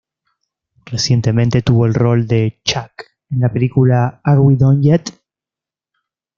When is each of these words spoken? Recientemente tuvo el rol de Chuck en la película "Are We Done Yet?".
Recientemente 0.87 1.61
tuvo 1.61 1.85
el 1.85 1.93
rol 1.93 2.25
de 2.25 2.59
Chuck 2.65 3.03
en 3.29 3.39
la 3.41 3.53
película 3.53 4.19
"Are 4.23 4.39
We 4.39 4.55
Done 4.55 4.81
Yet?". 4.81 5.11